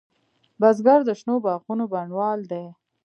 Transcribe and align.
بزګر 0.59 0.99
د 1.05 1.09
شنو 1.19 1.35
باغونو 1.45 1.85
بڼوال 1.93 2.39
دی 2.51 2.65